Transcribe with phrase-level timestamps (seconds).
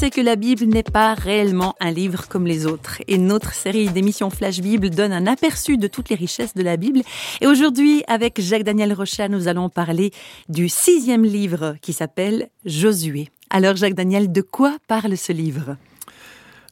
[0.00, 3.02] C'est que la Bible n'est pas réellement un livre comme les autres.
[3.06, 6.78] Et notre série d'émissions Flash Bible donne un aperçu de toutes les richesses de la
[6.78, 7.02] Bible.
[7.42, 10.10] Et aujourd'hui, avec Jacques-Daniel Rochat, nous allons parler
[10.48, 13.28] du sixième livre qui s'appelle Josué.
[13.50, 15.76] Alors Jacques-Daniel, de quoi parle ce livre?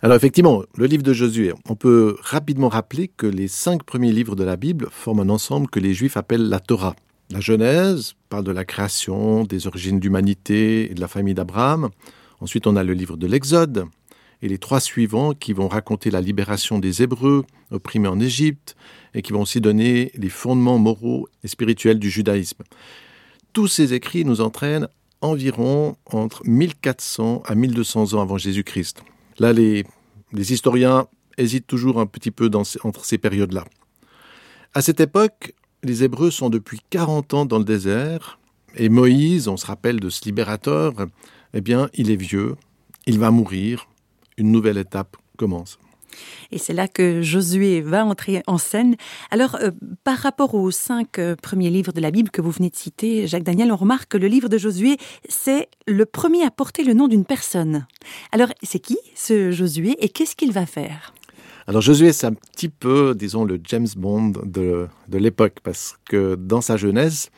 [0.01, 4.37] Alors effectivement, le livre de Josué, on peut rapidement rappeler que les cinq premiers livres
[4.37, 6.97] de la Bible forment un ensemble que les Juifs appellent la Torah.
[7.31, 11.91] La Genèse parle de la création, des origines d'humanité et de la famille d'Abraham.
[12.41, 13.87] Ensuite, on a le livre de l'Exode
[14.43, 18.77] et les trois suivants qui vont raconter la libération des Hébreux opprimés en Égypte
[19.15, 22.63] et qui vont aussi donner les fondements moraux et spirituels du judaïsme.
[23.53, 24.89] Tous ces écrits nous entraînent
[25.21, 29.03] environ entre 1400 à 1200 ans avant Jésus-Christ.
[29.39, 29.85] Là, les,
[30.33, 32.51] historiens hésitent toujours un petit peu
[32.85, 33.65] entre ces périodes-là.
[34.75, 38.39] À cette époque, les Hébreux sont depuis 40 ans dans le désert,
[38.77, 40.93] et Moïse, on se rappelle de ce libérateur,
[41.55, 42.57] eh bien, il est vieux,
[43.07, 43.89] il va mourir,
[44.37, 45.79] une nouvelle étape commence.
[46.51, 48.97] Et c'est là que Josué va entrer en scène.
[49.31, 49.71] Alors, euh,
[50.05, 53.27] par rapport aux cinq euh, premiers livres de la Bible que vous venez de citer,
[53.27, 54.97] Jacques Daniel, on remarque que le livre de Josué,
[55.29, 57.87] c'est le premier à porter le nom d'une personne.
[58.33, 61.15] Alors, c'est qui ce Josué et qu'est-ce qu'il va faire?
[61.67, 66.35] Alors Josué, c'est un petit peu, disons, le James Bond de, de l'époque, parce que
[66.35, 67.31] dans sa jeunesse,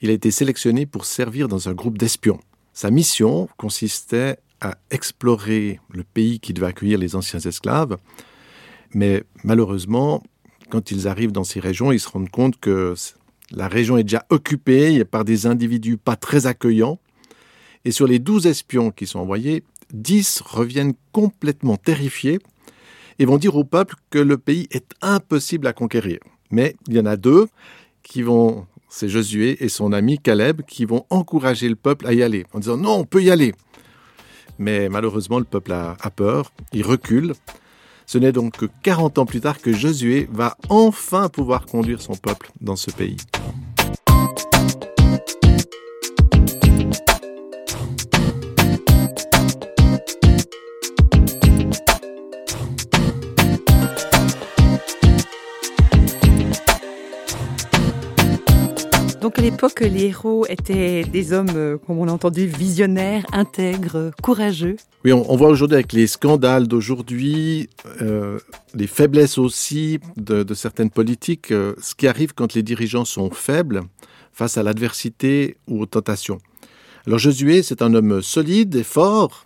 [0.00, 2.40] il a été sélectionné pour servir dans un groupe d'espions.
[2.80, 7.98] Sa mission consistait à explorer le pays qui devait accueillir les anciens esclaves,
[8.94, 10.22] mais malheureusement,
[10.70, 12.94] quand ils arrivent dans ces régions, ils se rendent compte que
[13.50, 16.98] la région est déjà occupée par des individus pas très accueillants,
[17.84, 22.38] et sur les douze espions qui sont envoyés, dix reviennent complètement terrifiés
[23.18, 26.18] et vont dire au peuple que le pays est impossible à conquérir.
[26.50, 27.46] Mais il y en a deux
[28.02, 32.22] qui vont, c'est Josué et son ami Caleb, qui vont encourager le peuple à y
[32.22, 33.54] aller, en disant non, on peut y aller.
[34.58, 37.32] Mais malheureusement, le peuple a, peur, il recule.
[38.04, 42.14] Ce n'est donc que 40 ans plus tard que Josué va enfin pouvoir conduire son
[42.14, 43.16] peuple dans ce pays.
[59.20, 64.12] Donc à l'époque, les héros étaient des hommes, euh, comme on l'a entendu, visionnaires, intègres,
[64.22, 64.76] courageux.
[65.04, 67.68] Oui, on, voit aujourd'hui avec les scandales d'aujourd'hui,
[68.00, 68.38] euh,
[68.74, 73.30] les faiblesses aussi de, de certaines politiques, euh, ce qui arrive quand les dirigeants sont
[73.30, 73.82] faibles
[74.32, 76.38] face à l'adversité ou aux tentations.
[77.06, 79.44] Alors Josué, c'est un homme solide et fort,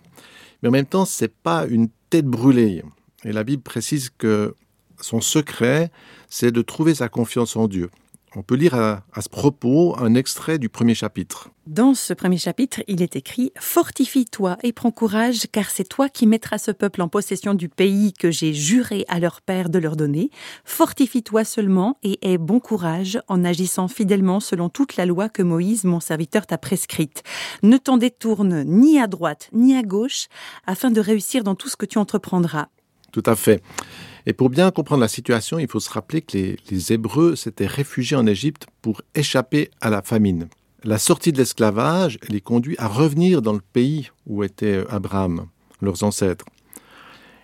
[0.63, 2.81] mais en même temps, c'est pas une tête brûlée.
[3.25, 4.55] Et la Bible précise que
[5.01, 5.91] son secret,
[6.29, 7.89] c'est de trouver sa confiance en Dieu.
[8.37, 11.51] On peut lire à, à, ce propos un extrait du premier chapitre.
[11.67, 16.27] Dans ce premier chapitre, il est écrit Fortifie-toi et prends courage, car c'est toi qui
[16.27, 19.95] mettras ce peuple en possession du pays que j'ai juré à leur père de leur
[19.95, 20.29] donner.
[20.65, 25.85] Fortifie-toi seulement et aie bon courage en agissant fidèlement selon toute la loi que Moïse,
[25.85, 27.23] mon serviteur, t'a prescrite.
[27.63, 30.27] Ne t'en détourne ni à droite ni à gauche,
[30.67, 32.67] afin de réussir dans tout ce que tu entreprendras.
[33.11, 33.63] Tout à fait.
[34.27, 38.17] Et pour bien comprendre la situation, il faut se rappeler que les, Hébreux s'étaient réfugiés
[38.17, 40.47] en Égypte pour échapper à la famine.
[40.83, 45.47] La sortie de l'esclavage les conduit à revenir dans le pays où était Abraham,
[45.81, 46.45] leurs ancêtres.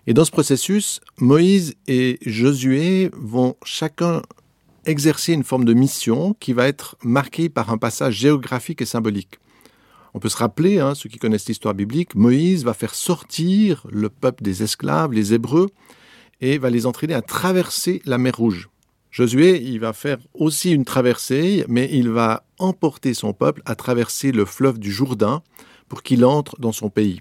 [0.07, 4.23] Et dans ce processus, Moïse et Josué vont chacun
[4.85, 9.39] exercer une forme de mission qui va être marquée par un passage géographique et symbolique.
[10.15, 14.09] On peut se rappeler, hein, ceux qui connaissent l'histoire biblique, Moïse va faire sortir le
[14.09, 15.69] peuple des esclaves, les Hébreux,
[16.41, 18.69] et va les entraîner à traverser la mer Rouge.
[19.11, 24.31] Josué, il va faire aussi une traversée, mais il va emporter son peuple à traverser
[24.31, 25.41] le fleuve du Jourdain
[25.89, 27.19] pour qu'il entre dans son pays.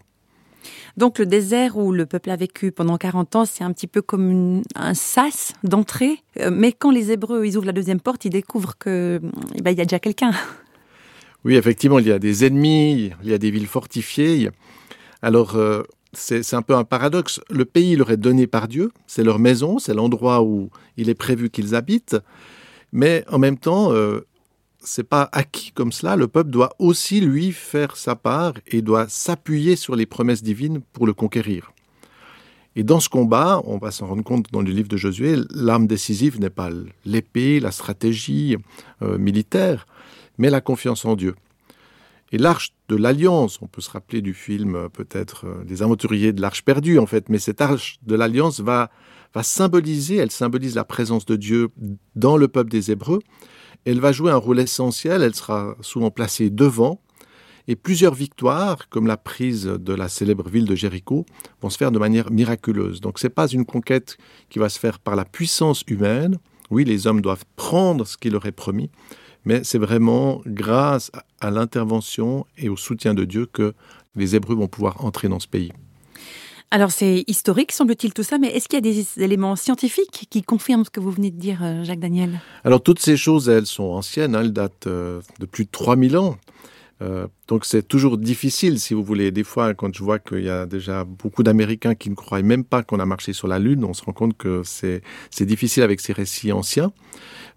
[0.97, 4.03] Donc le désert où le peuple a vécu pendant 40 ans, c'est un petit peu
[4.03, 6.19] comme une, un sas d'entrée.
[6.39, 9.21] Euh, mais quand les Hébreux ils ouvrent la deuxième porte, ils découvrent que
[9.57, 10.33] eh ben, il y a déjà quelqu'un.
[11.45, 14.51] Oui, effectivement, il y a des ennemis, il y a des villes fortifiées.
[15.23, 17.41] Alors, euh, c'est un peu un paradoxe.
[17.51, 21.15] Le pays leur est donné par Dieu, c'est leur maison, c'est l'endroit où il est
[21.15, 22.17] prévu qu'ils habitent,
[22.93, 24.27] mais en même temps, euh,
[24.81, 26.17] c'est pas acquis comme cela.
[26.17, 30.81] Le peuple doit aussi lui faire sa part et doit s'appuyer sur les promesses divines
[30.93, 31.73] pour le conquérir.
[32.77, 35.87] Et dans ce combat, on va s'en rendre compte dans le livre de Josué, l'arme
[35.87, 36.71] décisive n'est pas
[37.05, 38.57] l'épée, la stratégie
[39.03, 39.87] euh, militaire,
[40.39, 41.35] mais la confiance en Dieu.
[42.33, 46.33] Et l'arche de l'alliance, on peut se rappeler du film euh, peut-être euh, Les aventuriers
[46.33, 48.91] de l'arche perdue en fait, mais cette arche de l'alliance va,
[49.35, 51.69] va symboliser, elle symbolise la présence de Dieu
[52.15, 53.21] dans le peuple des Hébreux.
[53.85, 57.01] Elle va jouer un rôle essentiel, elle sera souvent placée devant,
[57.67, 61.25] et plusieurs victoires, comme la prise de la célèbre ville de Jéricho,
[61.61, 63.01] vont se faire de manière miraculeuse.
[63.01, 64.19] Donc ce n'est pas une conquête
[64.49, 66.39] qui va se faire par la puissance humaine.
[66.71, 68.91] Oui, les hommes doivent prendre ce qu'il leur est promis,
[69.45, 71.11] mais c'est vraiment grâce
[71.41, 73.75] à l'intervention et au soutien de Dieu que
[74.17, 75.73] les Hébreux vont pouvoir entrer dans ce pays.
[76.73, 80.43] Alors c'est historique, semble-t-il, tout ça, mais est-ce qu'il y a des éléments scientifiques qui
[80.43, 82.41] confirment ce que vous venez de dire, euh, Jacques Daniel?
[82.63, 86.17] Alors toutes ces choses, elles sont anciennes, hein, elles datent euh, de plus de 3000
[86.17, 86.37] ans.
[87.03, 89.31] Euh, donc c'est toujours difficile, si vous voulez.
[89.31, 92.65] Des fois, quand je vois qu'il y a déjà beaucoup d'Américains qui ne croient même
[92.65, 95.03] pas qu'on a marché sur la Lune, on se rend compte que c'est
[95.41, 96.93] difficile avec ces récits anciens.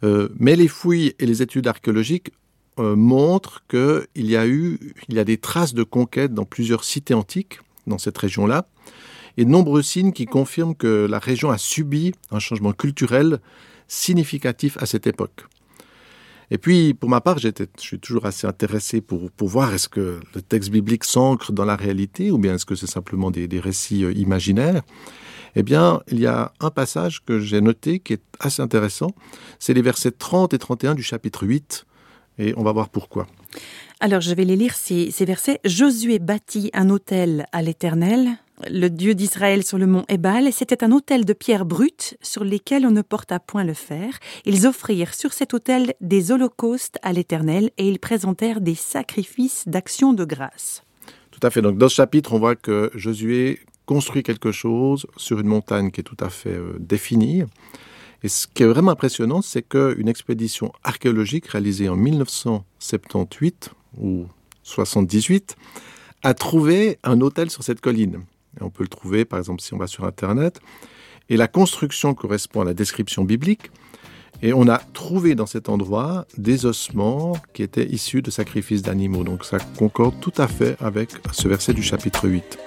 [0.04, 2.32] Euh, mais les fouilles et les études archéologiques
[2.80, 6.84] euh, montrent qu'il y a eu, il y a des traces de conquête dans plusieurs
[6.84, 8.68] cités antiques dans cette région-là,
[9.38, 13.40] et de nombreux signes qui confirment que la région a subi un changement culturel
[13.88, 15.46] significatif à cette époque.
[16.52, 20.20] Et puis, pour ma part, je suis toujours assez intéressé pour, pour voir est-ce que
[20.36, 24.04] le texte biblique s'ancre dans la réalité ou bien est-ce que c'est simplement des, récits
[24.04, 24.82] euh, imaginaires.
[25.56, 29.12] Eh bien, il y a un passage que j'ai noté qui est assez intéressant.
[29.60, 31.86] C'est les versets 30 et 31 du chapitre 8.
[32.40, 33.28] Et on va voir pourquoi.
[34.00, 35.60] Alors, je vais les lire, ces, ces versets.
[35.64, 38.38] Josué bâtit un autel à l'Éternel,
[38.70, 42.86] le Dieu d'Israël sur le mont Ebal, c'était un autel de pierres brutes sur lesquelles
[42.86, 44.20] on ne porta point le fer.
[44.46, 50.14] Ils offrirent sur cet autel des holocaustes à l'Éternel et ils présentèrent des sacrifices d'action
[50.14, 50.84] de grâce.
[51.32, 51.62] Tout à fait.
[51.62, 56.02] Donc dans ce chapitre, on voit que Josué construit quelque chose sur une montagne qui
[56.02, 57.44] est tout à fait euh, définie.
[58.24, 64.26] Et ce qui est vraiment impressionnant, c'est qu'une expédition archéologique réalisée en 1978 ou
[64.64, 65.58] 78
[66.24, 68.24] a trouvé un hôtel sur cette colline.
[68.62, 70.60] On peut le trouver, par exemple, si on va sur Internet.
[71.30, 73.72] Et la construction correspond à la description biblique.
[74.42, 79.24] Et on a trouvé dans cet endroit des ossements qui étaient issus de sacrifices d'animaux.
[79.24, 82.60] Donc ça concorde tout à fait avec ce verset du chapitre 8.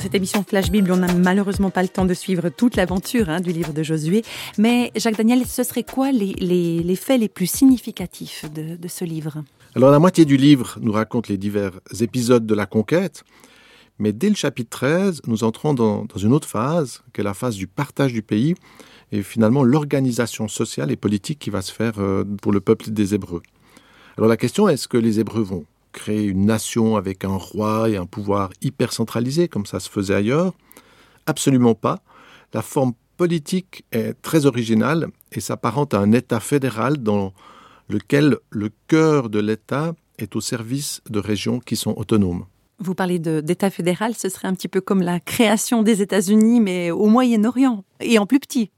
[0.00, 3.40] Cette émission Flash Bible, on n'a malheureusement pas le temps de suivre toute l'aventure hein,
[3.40, 4.22] du livre de Josué.
[4.58, 9.42] Mais Jacques Daniel, ce serait quoi les, faits les plus significatifs de, ce livre?
[9.74, 13.24] Alors la moitié du livre nous raconte les divers épisodes de la conquête.
[13.98, 17.34] Mais dès le chapitre 13, nous entrons dans, dans une autre phase, qui est la
[17.34, 18.54] phase du partage du pays,
[19.12, 23.14] et finalement l'organisation sociale et politique qui va se faire euh, pour le peuple des
[23.14, 23.42] Hébreux.
[24.16, 27.88] Alors la question est, est-ce que les Hébreux vont créer une nation avec un roi
[27.88, 30.52] et un pouvoir hyper centralisé comme ça se faisait ailleurs?
[31.26, 32.00] Absolument pas.
[32.52, 37.32] La forme politique est très originale et s'apparente à un État fédéral dans
[37.88, 42.46] lequel le cœur de l'État est au service de régions qui sont autonomes.
[42.78, 46.90] Vous parlez d'État fédéral, ce serait un petit peu comme la création des États-Unis, mais
[46.90, 48.70] au Moyen-Orient et en plus petit.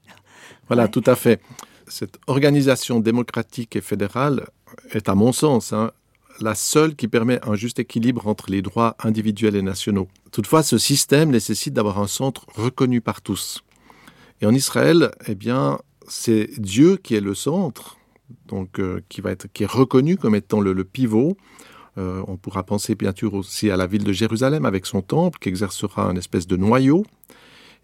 [0.67, 1.41] Voilà, tout à fait.
[1.87, 4.47] Cette organisation démocratique et fédérale
[4.91, 5.91] est, à mon sens, hein,
[6.39, 10.07] la seule qui permet un juste équilibre entre les droits individuels et nationaux.
[10.31, 13.63] Toutefois, ce système nécessite d'avoir un centre reconnu par tous.
[14.41, 17.97] Et en Israël, eh bien, c'est Dieu qui est le centre,
[18.47, 21.37] donc euh, qui va être qui est reconnu comme étant le, pivot.
[21.97, 25.39] Euh, on pourra penser bien sûr aussi à la ville de Jérusalem avec son temple
[25.39, 27.05] qui exercera un espèce de noyau.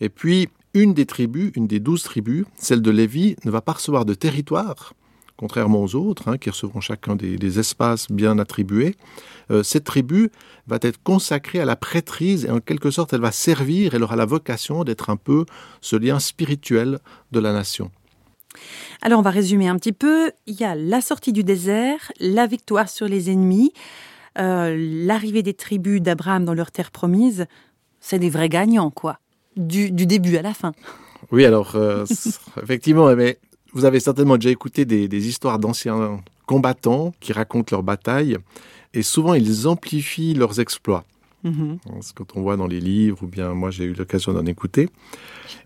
[0.01, 3.73] Et puis une des tribus, une des douze tribus, celle de Lévi, ne va pas
[3.73, 4.93] recevoir de territoire,
[5.41, 8.95] contrairement aux autres, hein, qui recevront chacun des, espaces bien attribués,
[9.49, 10.29] euh, cette tribu
[10.67, 14.15] va être consacrée à la prêtrise et en quelque sorte elle va servir, elle aura
[14.15, 15.45] la vocation d'être un peu
[15.81, 16.99] ce lien spirituel
[17.31, 17.89] de la nation.
[19.01, 20.31] Alors on va résumer un petit peu.
[20.45, 23.73] Il y a la sortie du désert, la victoire sur les ennemis,
[24.37, 24.75] euh,
[25.07, 27.47] l'arrivée des tribus d'Abraham dans leur terre promise.
[27.99, 29.17] C'est des vrais gagnants, quoi.
[29.57, 30.71] Du, début à la fin.
[31.31, 32.05] Oui, alors, euh,
[32.61, 33.39] effectivement, mais
[33.73, 38.37] vous avez certainement déjà écouté des, histoires d'anciens combattants qui racontent leurs batailles,
[38.93, 41.05] et souvent ils amplifient leurs exploits.
[41.45, 41.77] Mm-hmm.
[42.01, 44.89] Ce Quand on voit dans les livres, ou bien moi j'ai eu l'occasion d'en écouter.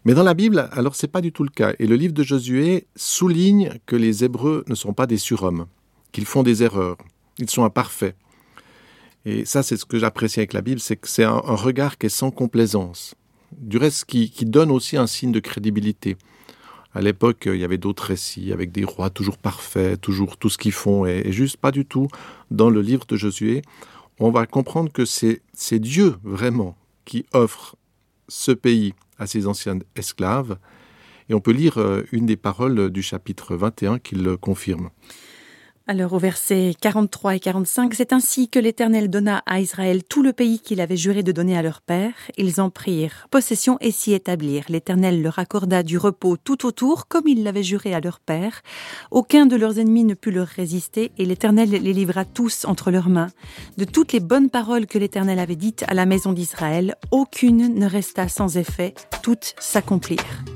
[0.05, 1.73] Mais dans la Bible, alors c'est pas du tout le cas.
[1.79, 5.65] Et le livre de Josué souligne que les Hébreux ne sont pas des surhommes,
[6.11, 6.97] qu'ils font des erreurs,
[7.39, 8.15] ils sont imparfaits.
[9.25, 12.05] Et ça, c'est ce que j'apprécie avec la Bible, c'est que c'est un, regard qui
[12.05, 13.15] est sans complaisance.
[13.51, 16.15] Du reste, qui donne aussi un signe de crédibilité.
[16.95, 20.57] À l'époque, il y avait d'autres récits avec des rois toujours parfaits, toujours tout ce
[20.57, 22.07] qu'ils font, et, juste pas du tout.
[22.51, 23.63] Dans le livre de Josué,
[24.17, 25.41] on va comprendre que c'est
[25.79, 27.75] Dieu vraiment qui offre
[28.29, 30.57] ce pays à ses anciens esclaves.
[31.27, 34.89] Et on peut lire euh, une des paroles du chapitre 21 qui le confirme.
[35.87, 40.33] Alors au verset 43 et 45, c'est ainsi que l'Éternel donna à Israël tout le
[40.33, 42.13] pays qu'il avait juré de donner à leur père.
[42.37, 44.65] Ils en prirent possession et s'y établirent.
[44.67, 48.63] L'Éternel leur accorda du repos tout autour, comme il l'avait juré à leur père.
[49.11, 53.09] Aucun de leurs ennemis ne put leur résister, et l'Éternel les livra tous entre leurs
[53.09, 53.29] mains.
[53.77, 57.85] De toutes les bonnes paroles que l'Éternel avait dites à la maison d'Israël, aucune ne
[57.85, 60.54] resta sans effet, toutes s'accomplirent.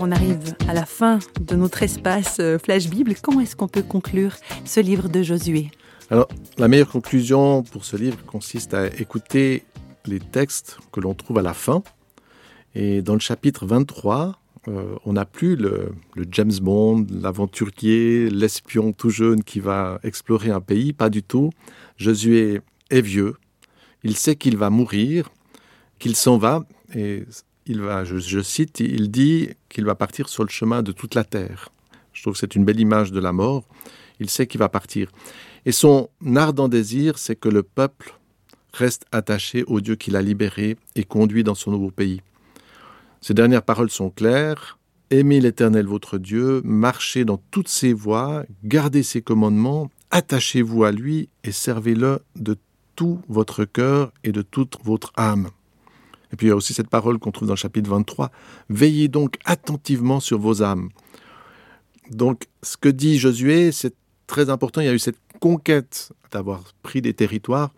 [0.00, 3.14] On arrive à la fin de notre espace euh, Flash Bible.
[3.20, 5.72] Comment est-ce qu'on peut conclure ce livre de Josué?
[6.08, 9.64] Alors la meilleure conclusion pour ce livre consiste à écouter
[10.06, 11.82] les textes que l'on trouve à la fin.
[12.76, 14.38] Et dans le chapitre 23,
[14.68, 20.50] euh, on n'a plus le, le, James Bond, l'aventurier, l'espion tout jeune qui va explorer
[20.50, 21.50] un pays, pas du tout.
[21.96, 23.34] Josué est vieux,
[24.04, 25.30] il sait qu'il va mourir,
[25.98, 26.64] qu'il s'en va,
[26.94, 27.24] et
[27.68, 31.24] il va, je, cite, il dit qu'il va partir sur le chemin de toute la
[31.24, 31.68] terre.
[32.12, 33.64] Je trouve que c'est une belle image de la mort.
[34.20, 35.10] Il sait qu'il va partir.
[35.66, 38.14] Et son ardent désir, c'est que le peuple
[38.72, 42.22] reste attaché au Dieu qui l'a libéré et conduit dans son nouveau pays.
[43.20, 44.78] Ces dernières paroles sont claires.
[45.10, 51.30] Aimez l'Éternel votre Dieu, marchez dans toutes ses voies, gardez ses commandements, attachez-vous à lui
[51.44, 52.56] et servez-le de
[52.94, 55.48] tout votre cœur et de toute votre âme.
[56.32, 58.30] Et puis il y a aussi cette parole qu'on trouve dans le chapitre 23,
[58.68, 60.90] Veillez donc attentivement sur vos âmes.
[62.10, 63.94] Donc ce que dit Josué, c'est
[64.26, 67.70] très important, il y a eu cette conquête d'avoir pris des territoires,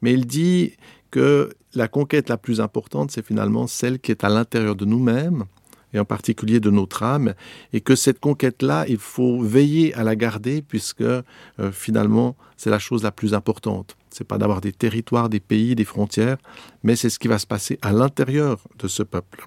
[0.00, 0.72] mais il dit
[1.10, 5.44] que la conquête la plus importante, c'est finalement celle qui est à l'intérieur de nous-mêmes,
[5.94, 7.34] et en particulier de notre âme,
[7.72, 11.22] et que cette conquête-là, il faut veiller à la garder, puisque euh,
[11.72, 13.96] finalement, c'est la chose la plus importante.
[14.10, 16.38] C'est pas d'avoir des territoires, des pays, des frontières,
[16.82, 19.46] mais c'est ce qui va se passer à l'intérieur de ce peuple.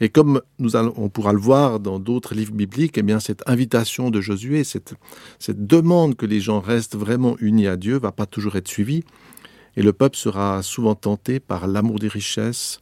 [0.00, 3.48] Et comme nous allons, on pourra le voir dans d'autres livres bibliques, eh bien cette
[3.48, 4.94] invitation de Josué, cette,
[5.38, 9.04] cette demande que les gens restent vraiment unis à Dieu, va pas toujours être suivie.
[9.76, 12.80] Et le peuple sera souvent tenté par l'amour des richesses,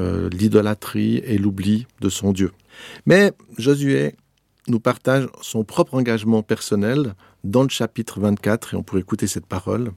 [0.00, 2.52] euh, l'idolâtrie et l'oubli de son Dieu.
[3.06, 4.14] Mais Josué
[4.68, 9.46] nous partage son propre engagement personnel dans le chapitre 24 et on pourrait écouter cette
[9.46, 9.92] parole.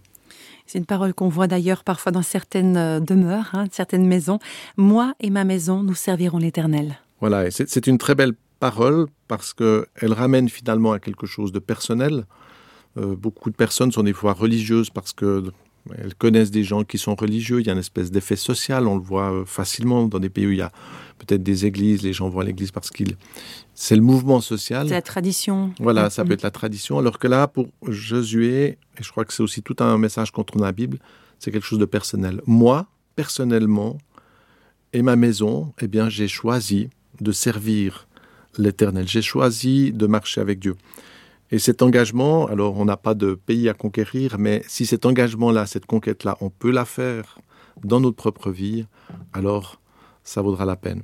[0.65, 4.39] C'est une parole qu'on voit d'ailleurs parfois dans certaines euh, demeures, hein, certaines maisons.
[4.77, 6.97] Moi et ma maison, nous servirons l'Éternel.
[7.21, 12.25] Voilà, c'est une très belle parole parce qu'elle ramène finalement à quelque chose de personnel.
[12.97, 15.43] Euh, beaucoup de personnes sont des fois religieuses parce que
[15.97, 17.59] elles connaissent des gens qui sont religieux.
[17.59, 18.87] Il y a une espèce d'effet social.
[18.87, 20.71] On le voit euh, facilement dans des pays où il y a
[21.19, 22.01] peut-être des églises.
[22.01, 23.15] Les gens vont à l'église parce qu'il
[23.73, 24.87] c'est le mouvement social.
[24.87, 25.73] C'est la tradition.
[25.79, 26.97] Voilà, ça peut être la tradition.
[26.97, 30.63] Alors que là, pour Josué, et je crois que c'est aussi tout un message dans
[30.63, 30.97] la Bible,
[31.39, 32.41] c'est quelque chose de personnel.
[32.47, 33.97] Moi, personnellement,
[34.93, 36.89] et ma maison, eh bien, j'ai choisi
[37.19, 38.07] de servir
[38.57, 39.07] l'Éternel.
[39.07, 40.75] J'ai choisi de marcher avec Dieu.
[41.55, 45.65] Et cet engagement, alors on n'a pas de pays à conquérir, mais si cet engagement-là,
[45.65, 47.39] cette conquête-là, on peut la faire
[47.81, 48.87] dans notre propre vie,
[49.31, 49.79] alors
[50.25, 51.03] ça vaudra la peine.